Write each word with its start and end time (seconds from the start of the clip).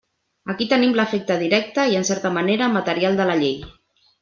Aquí 0.53 0.65
tenim 0.71 0.95
l'efecte 0.99 1.37
directe 1.43 1.85
i 1.93 1.99
en 2.01 2.09
certa 2.11 2.33
manera 2.41 2.73
material 2.81 3.23
de 3.23 3.31
la 3.31 3.39
llei. 3.45 3.57